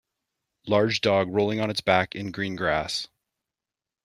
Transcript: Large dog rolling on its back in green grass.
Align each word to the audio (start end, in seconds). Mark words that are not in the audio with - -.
Large 0.65 1.01
dog 1.01 1.31
rolling 1.31 1.61
on 1.61 1.69
its 1.69 1.81
back 1.81 2.15
in 2.15 2.31
green 2.31 2.55
grass. 2.55 3.07